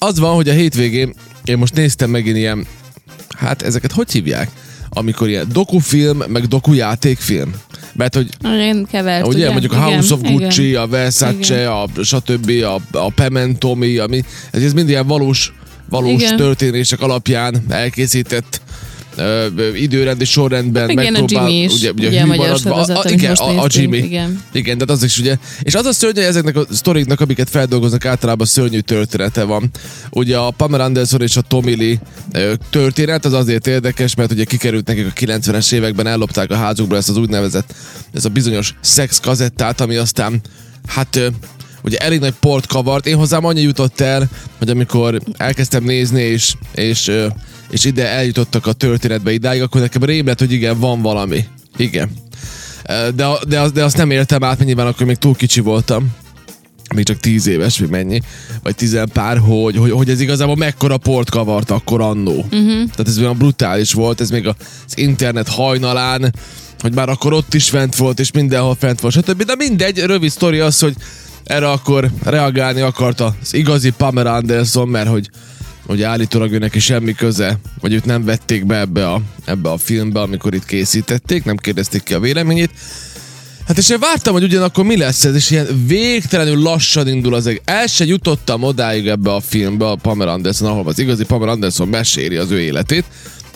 [0.00, 1.14] Az van, hogy a hétvégén
[1.44, 2.66] én most néztem megint ilyen,
[3.36, 4.50] hát ezeket hogy hívják?
[4.88, 7.54] Amikor ilyen dokufilm, meg dokujátékfilm.
[7.92, 9.50] Mert hogy Én kevert, ugye, ugye?
[9.50, 10.82] mondjuk a House of Gucci, igen.
[10.82, 11.68] a Versace, Igen.
[11.68, 15.54] a stb., a, a Pementomi, ami, ez, ez mind ilyen valós,
[15.88, 16.36] valós Igen.
[16.36, 18.60] történések alapján elkészített
[19.16, 23.10] ö, időrendi sorrendben Igen, a megpróbál, Jimmy is, ugye, ugye, ugye a magyar sorozat, a,
[23.10, 23.96] igen, a, a Jimmy.
[23.96, 24.42] igen.
[24.52, 25.36] Igen, de az is ugye.
[25.62, 29.70] És az a szörnyű, hogy ezeknek a sztoriknak, amiket feldolgoznak, általában szörnyű története van.
[30.10, 34.86] Ugye a Pamela Anderson és a Tommy Lee történet az azért érdekes, mert ugye kikerült
[34.86, 37.74] nekik a 90-es években, ellopták a házukból ezt az úgynevezett,
[38.12, 40.40] ez a bizonyos szex kazettát, ami aztán,
[40.86, 41.20] hát
[41.86, 43.06] ugye elég nagy port kavart.
[43.06, 47.12] Én hozzám annyi jutott el, hogy amikor elkezdtem nézni, és, és,
[47.70, 51.44] és ide eljutottak a történetbe idáig, akkor nekem rém lett, hogy igen, van valami.
[51.76, 52.10] Igen.
[53.14, 56.14] De, de, az, de azt nem értem át, mert nyilván akkor még túl kicsi voltam
[56.94, 58.20] még csak tíz éves, vagy mennyi,
[58.62, 62.34] vagy tizen pár, hogy, hogy, hogy ez igazából mekkora port kavart akkor annó.
[62.34, 62.68] Uh-huh.
[62.68, 64.54] Tehát ez olyan brutális volt, ez még az
[64.94, 66.34] internet hajnalán,
[66.80, 69.42] hogy már akkor ott is fent volt, és mindenhol fent volt, stb.
[69.42, 70.94] De mindegy, rövid sztori az, hogy
[71.46, 75.30] erre akkor reagálni akarta az igazi Pamela Anderson, mert hogy
[75.86, 79.78] hogy állítólag ő neki semmi köze, vagy őt nem vették be ebbe a, ebbe a
[79.78, 82.70] filmbe, amikor itt készítették, nem kérdezték ki a véleményét.
[83.66, 87.46] Hát és én vártam, hogy ugyanakkor mi lesz ez, és ilyen végtelenül lassan indul az
[87.46, 87.60] egész.
[87.64, 91.88] El se jutottam odáig ebbe a filmbe, a Pamela Anderson, ahol az igazi Pamela Anderson
[91.88, 93.04] meséli az ő életét.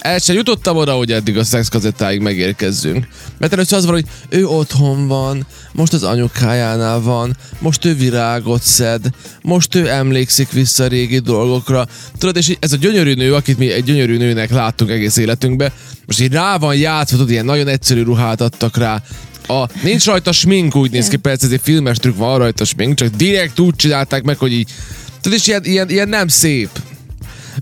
[0.00, 3.06] El se jutottam oda, hogy eddig a szexkazettáig megérkezzünk.
[3.38, 8.62] Mert először az van, hogy ő otthon van, most az anyukájánál van, most ő virágot
[8.62, 9.06] szed,
[9.42, 11.86] most ő emlékszik vissza a régi dolgokra.
[12.18, 15.72] Tudod, és ez a gyönyörű nő, akit mi egy gyönyörű nőnek láttunk egész életünkbe,
[16.06, 19.02] most így rá van játszva, tudod, ilyen nagyon egyszerű ruhát adtak rá,
[19.48, 22.94] a, nincs rajta smink, úgy néz ki, persze ez egy filmes trükk, van rajta smink,
[22.94, 24.70] csak direkt úgy csinálták meg, hogy így,
[25.20, 26.70] tudod, és ilyen, ilyen, ilyen nem szép.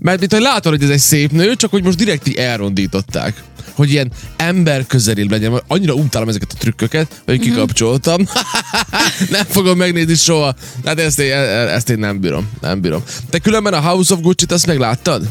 [0.01, 3.43] Mert mint hogy látod, hogy ez egy szép nő, csak hogy most direkt így elrondították.
[3.73, 5.61] Hogy ilyen ember közelibb legyen.
[5.67, 8.27] Annyira utálom ezeket a trükköket, hogy kikapcsoltam.
[9.29, 10.55] nem fogom megnézni soha.
[10.85, 12.49] Hát ezt én, ezt én nem bírom.
[12.61, 13.03] Nem bírom.
[13.29, 15.27] Te különben a House of Gucci-t azt megláttad?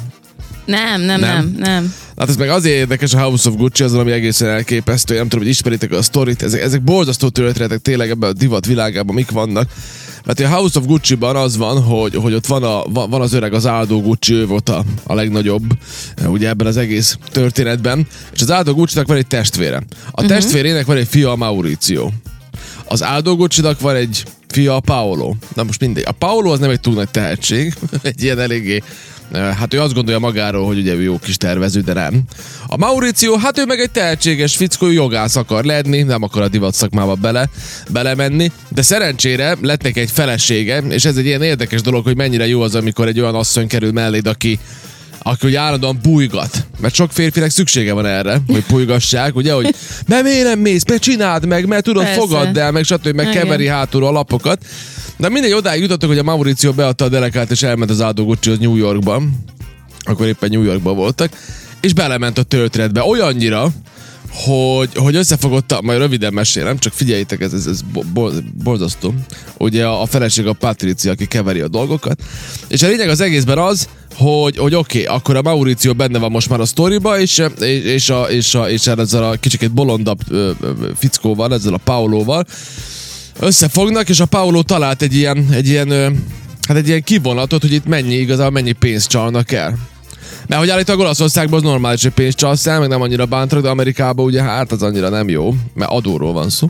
[0.66, 1.20] Nem, nem, Nem?
[1.20, 1.94] nem, nem.
[2.16, 5.14] Hát ez meg azért érdekes a House of Gucci, az ami egészen elképesztő.
[5.14, 6.42] Nem tudom, hogy ismeritek a sztorit.
[6.42, 9.70] Ezek, ezek borzasztó történetek tényleg ebben a divat világában mik vannak.
[10.24, 13.32] Mert a House of Gucci-ban az van, hogy, hogy ott van, a, van van az
[13.32, 15.62] öreg, az Aldo Gucci, ő volt a, a legnagyobb
[16.26, 18.06] ugye ebben az egész történetben.
[18.34, 19.76] És az Aldo Gucci-nak van egy testvére.
[19.76, 20.26] A uh-huh.
[20.26, 22.10] testvérének van egy fia, a Mauricio.
[22.84, 25.34] Az Aldo Gucci-nak van egy fia, a Paolo.
[25.54, 26.04] Na most mindegy.
[26.06, 28.82] A Paolo az nem egy túl nagy tehetség, egy ilyen eléggé
[29.32, 32.22] Hát ő azt gondolja magáról, hogy ugye ő jó kis tervező, de nem.
[32.66, 36.74] A Mauricio, hát ő meg egy tehetséges fickó, jogász akar lenni, nem akar a divat
[36.74, 37.48] szakmába bele,
[37.90, 42.46] belemenni, de szerencsére lett neki egy felesége, és ez egy ilyen érdekes dolog, hogy mennyire
[42.46, 44.58] jó az, amikor egy olyan asszony kerül melléd, aki
[45.26, 46.66] aki ugye állandóan bújgat.
[46.80, 49.74] Mert sok férfinek szüksége van erre, hogy bújgassák, ugye, hogy
[50.06, 52.20] mert miért nem mész, mert csináld meg, mert tudod, Persze.
[52.20, 53.06] fogadd el, meg stb.
[53.06, 53.42] meg Igen.
[53.42, 54.64] keveri hátulról a lapokat.
[55.16, 58.56] De mindegy, odáig jutottak, hogy a Mauricio beadta a delegát, és elment az Aldo Gucci
[58.60, 59.44] New Yorkban.
[60.00, 61.30] Akkor éppen New Yorkban voltak.
[61.80, 63.72] És belement a történetbe olyannyira,
[64.30, 69.14] hogy, hogy összefogott, majd röviden mesélem, csak figyeljétek, ez, ez, ez bo- bo- borzasztó.
[69.58, 72.22] Ugye a, a feleség a Patricia, aki keveri a dolgokat.
[72.68, 76.30] És a lényeg az egészben az, hogy, hogy oké, okay, akkor a Mauricio benne van
[76.30, 80.18] most már a sztoriba, és, és, és, a, és, a, és ezzel a kicsikét bolondabb
[80.98, 82.46] fickóval, ezzel a Paolóval,
[83.38, 85.90] összefognak, és a Paolo talált egy ilyen, egy ilyen,
[86.68, 89.78] hát egy ilyen kivonatot, hogy itt mennyi igazából mennyi pénzt csalnak el.
[90.46, 93.68] Mert hogy állítólag Olaszországban az normális, hogy pénzt csalsz el, meg nem annyira bántak, de
[93.68, 96.68] Amerikában ugye hát az annyira nem jó, mert adóról van szó.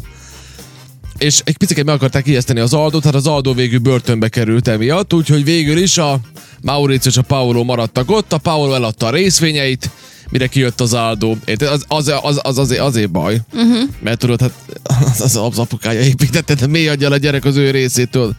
[1.19, 5.15] És egy picit meg akarták ijeszteni az Aldót, hát az Aldó végül börtönbe került emiatt,
[5.15, 6.19] úgyhogy végül is a
[6.63, 9.91] Mauricio és a Paolo maradtak ott, a Paolo eladta a részvényeit,
[10.31, 10.97] mire kijött az.
[11.45, 11.69] Érted?
[11.69, 13.41] Az, az, az, az azért, azért baj.
[13.53, 13.89] Uh-huh.
[14.01, 14.53] Mert tudod, hát
[14.85, 18.35] az, az, az apukája építette, de mély adja a gyerek az ő részétől.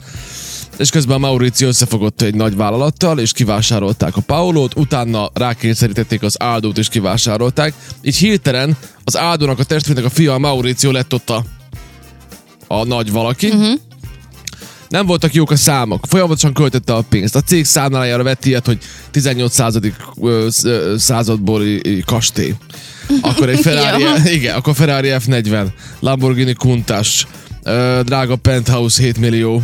[0.78, 6.78] És közben Mauricio összefogott egy nagy vállalattal, és kivásárolták a Paolót, utána rákényszerítették az Áldót,
[6.78, 7.74] és kivásárolták.
[8.01, 11.44] Így hirtelen az Áldónak a testvének a fia, a Mauricio lett ott a,
[12.68, 13.48] a nagy valaki.
[13.48, 13.80] Uh-huh.
[14.89, 17.36] Nem voltak jók a számok, folyamatosan költötte a pénzt.
[17.36, 18.78] A cég számlájára vett ilyet, hogy
[19.12, 19.95] 18 századik
[20.98, 21.63] századból
[22.06, 22.54] kastély.
[23.22, 24.04] Akkor egy Ferrari,
[24.38, 25.68] igen, akkor Ferrari F40,
[26.00, 27.25] Lamborghini Countach,
[28.04, 29.63] drága penthouse 7 millió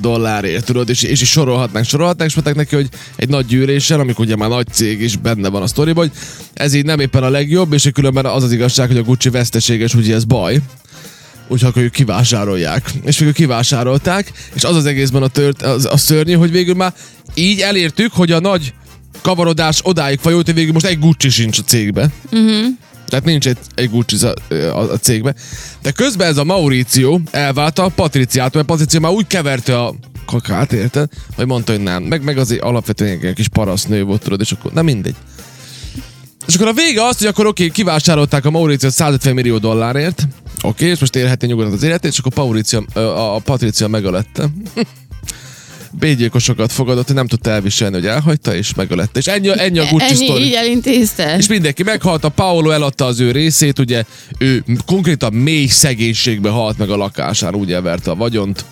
[0.00, 4.24] dollárért, tudod, és, és is sorolhatnánk, sorolhatnánk, és mondták neki, hogy egy nagy gyűlésen, amikor
[4.24, 6.18] ugye már nagy cég is benne van a sztoriban, hogy
[6.54, 9.94] ez így nem éppen a legjobb, és különben az az igazság, hogy a Gucci veszteséges,
[9.94, 10.60] úgyhogy ez baj.
[11.48, 12.90] Úgyhogy akkor ők kivásárolják.
[13.04, 16.94] És végül kivásárolták, és az az egészben a, tört, az, a szörnyű, hogy végül már
[17.34, 18.74] így elértük, hogy a nagy
[19.22, 22.10] kavarodás odáig fajult, hogy végül most egy Gucci sincs a cégbe.
[22.32, 22.66] Uh-huh.
[23.06, 25.34] Tehát nincs egy, egy Gucci a, a, a cégbe.
[25.82, 29.94] De közben ez a Mauricio elválta a Patriciától, mert Patricia már úgy keverte a
[30.26, 31.08] kakát, érted?
[31.36, 32.02] Hogy mondta, hogy nem.
[32.02, 35.14] Meg, meg azért alapvetően egy kis parasznő volt, tudod, és akkor nem mindegy.
[36.46, 40.28] És akkor a vége az, hogy akkor oké, okay, kivásárolták a Mauricio 150 millió dollárért,
[40.64, 44.48] oké, és most élhetni nyugodtan az életét, és akkor Mauricio, a, Patricia megölette.
[45.98, 49.18] Bégyilkosokat fogadott, hogy nem tudta elviselni, hogy elhagyta, és megölette.
[49.18, 50.44] És ennyi, ennyi a Gucci Ennyi, sztori.
[50.44, 51.36] így elintézte.
[51.36, 54.04] És mindenki meghalt, a Paolo eladta az ő részét, ugye
[54.38, 58.64] ő konkrétan mély szegénységbe halt meg a lakásán, úgy elverte a vagyont.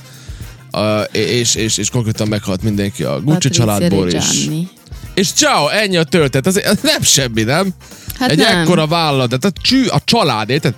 [0.72, 4.48] Uh, és, és, és konkrétan meghalt mindenki a Gucci Patricia családból is.
[5.14, 6.46] És ciao, ennyi a történet.
[6.46, 7.74] Ez, ez nem semmi, nem?
[8.18, 8.58] Hát Egy nem.
[8.58, 10.74] ekkora vállalat, tehát a, csű, a család, érted?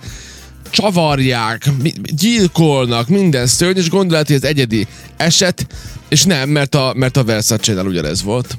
[0.75, 1.69] Csavarják,
[2.15, 4.87] gyilkolnak, minden szörny, és gondolat, hogy ez egyedi
[5.17, 5.67] eset,
[6.09, 8.57] és nem, mert a, mert a Versace-nál ugyanez volt.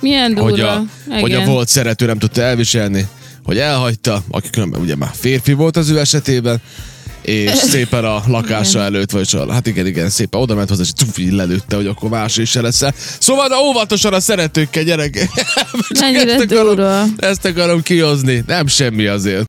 [0.00, 0.50] Milyen durva.
[0.50, 1.20] Hogy a, Igen.
[1.20, 3.06] hogy a volt szerető nem tudta elviselni,
[3.44, 6.60] hogy elhagyta, aki különben ugye már férfi volt az ő esetében,
[7.22, 10.92] és szépen a lakása előtt, vagy a, hát igen, igen, szépen oda ment hozzá, és
[10.92, 12.82] cuf, így lelőtte, hogy akkor más is se lesz
[13.18, 15.16] Szóval de óvatosan a szeretőkkel, gyerek!
[16.28, 19.40] Ezt akarom, ezt akarom kihozni, nem semmi azért.